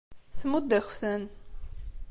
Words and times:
Tmudd-ak-ten. 0.39 1.23